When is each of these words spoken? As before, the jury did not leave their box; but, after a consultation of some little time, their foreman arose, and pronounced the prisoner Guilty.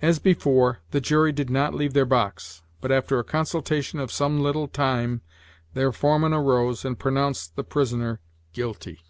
As 0.00 0.20
before, 0.20 0.78
the 0.92 1.00
jury 1.00 1.32
did 1.32 1.50
not 1.50 1.74
leave 1.74 1.92
their 1.92 2.06
box; 2.06 2.62
but, 2.80 2.92
after 2.92 3.18
a 3.18 3.24
consultation 3.24 3.98
of 3.98 4.12
some 4.12 4.38
little 4.40 4.68
time, 4.68 5.22
their 5.74 5.90
foreman 5.90 6.32
arose, 6.32 6.84
and 6.84 6.96
pronounced 6.96 7.56
the 7.56 7.64
prisoner 7.64 8.20
Guilty. 8.52 9.00